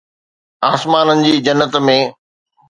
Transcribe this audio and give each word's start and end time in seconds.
آسمانن 0.71 1.17
جي 1.27 1.33
جنت 1.49 1.73
۾ 1.87 1.97